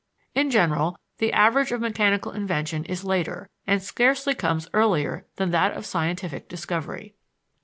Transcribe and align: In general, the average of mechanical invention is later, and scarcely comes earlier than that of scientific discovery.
In 0.33 0.49
general, 0.49 0.97
the 1.19 1.31
average 1.31 1.71
of 1.71 1.79
mechanical 1.79 2.31
invention 2.31 2.85
is 2.85 3.03
later, 3.03 3.51
and 3.67 3.83
scarcely 3.83 4.33
comes 4.33 4.67
earlier 4.73 5.27
than 5.35 5.51
that 5.51 5.77
of 5.77 5.85
scientific 5.85 6.49
discovery. 6.49 7.13